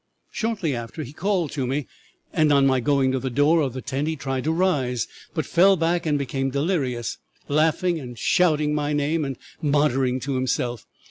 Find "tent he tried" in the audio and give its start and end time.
3.83-4.45